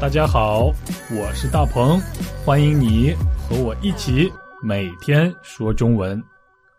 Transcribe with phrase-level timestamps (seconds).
[0.00, 0.66] 大家好，
[1.10, 1.98] 我是大鹏，
[2.46, 4.30] 欢迎你和我一起
[4.62, 6.22] 每天说中文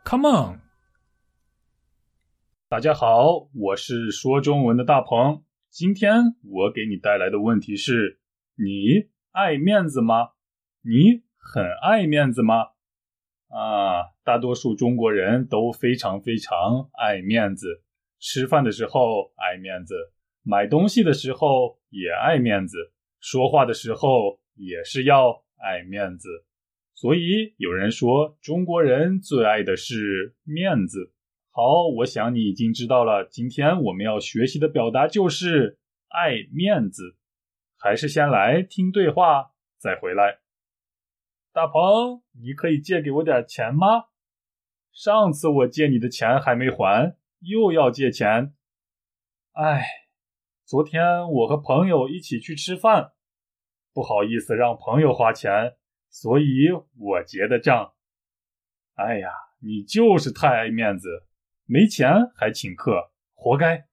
[0.06, 0.60] ，Come on！
[2.70, 6.14] 大家好，我是说中文的大鹏，今天
[6.46, 8.22] 我给你带来的问题是：
[8.56, 10.30] 你爱面子吗？
[10.82, 12.68] 你很爱面子吗？
[13.50, 17.84] 啊，大多数中国人都非常非常爱面子，
[18.18, 22.94] 吃饭的时候爱面子，买东西的时候也爱面子。
[23.20, 26.46] 说话的时候也是要爱面子，
[26.94, 31.14] 所以有人说中国人最爱的是面子。
[31.52, 35.78] 好，我想你已经知道了，今天我们要学习的表达就是
[36.08, 37.18] 爱面子。
[37.78, 40.40] 还是先来听对话再回来。
[41.52, 44.06] 大鹏，你可以借给我点钱吗？
[44.92, 48.54] 上次我借你的钱还没还，又要借钱。
[49.54, 49.86] 哎。
[50.70, 51.02] 昨天
[51.32, 53.14] 我和朋友一起去吃饭，
[53.92, 55.74] 不好意思让朋友花钱，
[56.12, 57.94] 所以我结的账。
[58.94, 59.30] 哎呀，
[59.64, 61.08] 你就是太爱面子，
[61.66, 63.88] 没钱还请客，活该。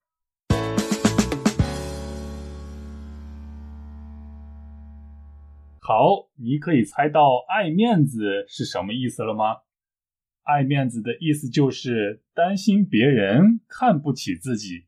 [5.80, 9.62] 好，你可以猜到爱面子是什么意思了吗？
[10.42, 14.85] 爱面子的意思就是担心别人看不起自己。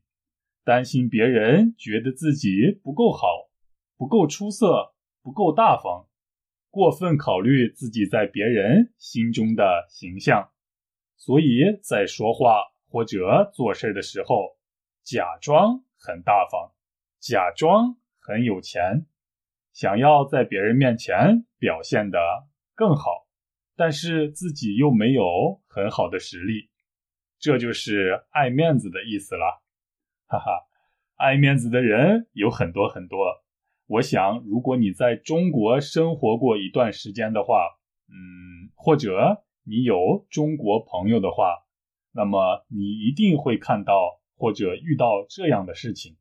[0.69, 3.49] 担心别人觉得自己不够好、
[3.97, 6.07] 不够出色、不够大方，
[6.69, 10.51] 过分考虑自己在别人心中的形象，
[11.17, 14.59] 所以在说话或者做事的时候，
[15.01, 16.71] 假装很大方，
[17.19, 19.07] 假装很有钱，
[19.73, 22.19] 想要在别人面前表现得
[22.75, 23.27] 更好，
[23.75, 26.69] 但是自己又没有很好的实力，
[27.39, 29.63] 这就是爱面子的意思了。
[30.29, 30.67] 哈哈，
[31.15, 33.17] 爱面子的人有很多很多。
[33.87, 41.65] 我想，如果你在中国生活过一段时间的话，嗯，或者你有中国朋友的话，
[42.11, 46.15] 那么你一定会看到或者遇到这样的事情：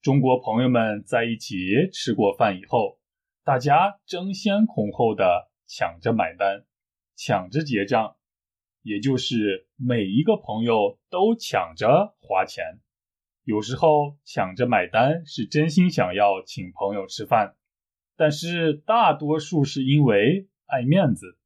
[0.00, 2.98] 中国朋友们在一起吃过饭以后，
[3.44, 6.64] 大家争先恐后的抢着买单，
[7.14, 8.16] 抢着结账，
[8.80, 12.80] 也就是每一个朋友都抢着花钱。
[13.46, 17.54] 有时候抢着买单是真心想要请朋友吃饭，
[18.16, 21.38] 但是大多数是因为爱面子。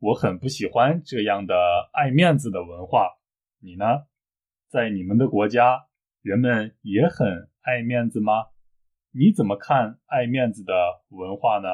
[0.00, 1.54] 我很不喜欢这样的
[1.92, 3.10] 爱面子的文化。
[3.60, 3.84] 你呢？
[4.66, 5.86] 在你们的国家，
[6.22, 8.46] 人们也很爱面子吗？
[9.12, 10.74] 你怎么看爱面子的
[11.10, 11.68] 文化呢？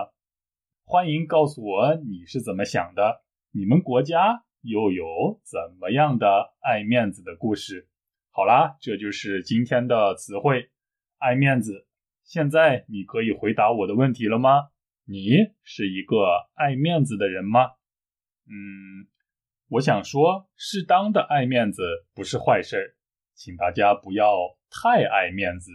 [0.85, 3.23] 欢迎告诉我你是怎么想的。
[3.51, 7.89] 你们国家又有怎么样的爱面子的故事？
[8.35, 10.71] 好啦，这就是今天的词汇，
[11.19, 11.87] 爱面子。
[12.25, 14.71] 现在你可以回答我的问题了吗？
[15.05, 15.33] 你
[15.63, 17.73] 是一个爱面子的人吗？
[18.47, 19.07] 嗯，
[19.69, 21.83] 我想说，适当的爱面子
[22.15, 22.97] 不是坏事，
[23.35, 24.33] 请大家不要
[24.71, 25.71] 太爱面子，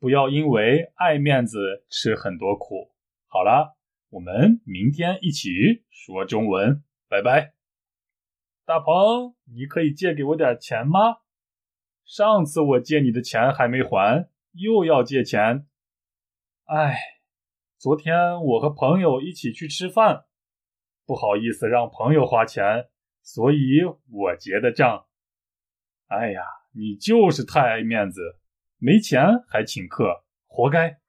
[0.00, 2.90] 不要因为爱面子吃很多苦。
[3.28, 3.76] 好啦，
[4.08, 7.54] 我们明天一起说中文，拜拜。
[8.64, 11.18] 大鹏，你可以借给我点钱吗？
[12.04, 15.66] 上次我借你的钱还没还，又要借钱。
[16.66, 16.98] 哎，
[17.78, 20.24] 昨天我和朋友一起去吃饭，
[21.06, 22.88] 不好意思让朋友花钱，
[23.22, 25.06] 所以我结的账。
[26.08, 26.42] 哎呀，
[26.74, 28.38] 你就是太爱面子，
[28.78, 31.00] 没钱还请客，活该。